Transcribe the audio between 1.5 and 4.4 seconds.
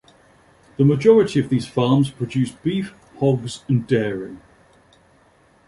farms produce beef, hogs, and dairy.